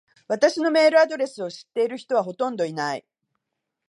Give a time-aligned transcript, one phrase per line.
[0.27, 3.05] 私のメールアドレスを知ってる人はほとんどいない。